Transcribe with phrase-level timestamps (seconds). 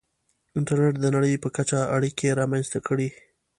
[0.57, 3.09] •انټرنېټ د نړۍ په کچه اړیکې رامنځته کړې.